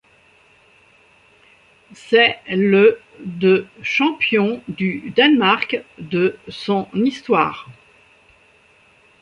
C'est 1.93 2.39
le 2.47 2.99
de 3.19 3.67
champion 3.83 4.63
du 4.67 5.11
Danemark 5.15 5.79
de 5.99 6.37
son 6.49 6.87
histoire. 6.95 7.67